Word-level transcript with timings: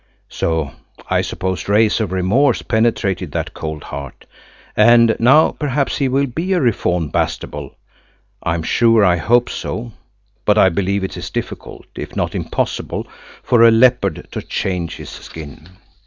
So 0.29 0.71
I 1.11 1.21
suppose 1.21 1.67
rays 1.67 1.99
of 1.99 2.11
remorse 2.11 2.63
penetrated 2.63 3.33
that 3.33 3.53
cold 3.53 3.83
heart, 3.83 4.25
and 4.75 5.15
now 5.19 5.51
perhaps 5.51 5.97
he 5.99 6.07
will 6.07 6.25
be 6.25 6.53
a 6.53 6.59
reformed 6.59 7.11
Bastable. 7.11 7.75
I 8.41 8.55
am 8.55 8.63
sure 8.63 9.05
I 9.05 9.17
hope 9.17 9.47
so, 9.47 9.91
but 10.43 10.57
I 10.57 10.69
believe 10.69 11.03
it 11.03 11.17
is 11.17 11.29
difficult, 11.29 11.85
if 11.95 12.15
not 12.15 12.33
impossible, 12.33 13.07
for 13.43 13.61
a 13.61 13.69
leopard 13.69 14.27
to 14.31 14.41
change 14.41 14.95
his 14.95 15.09
skin. 15.11 15.69